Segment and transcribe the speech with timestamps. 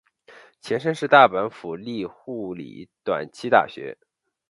[0.61, 3.99] 前身是大阪府立护理短期大学。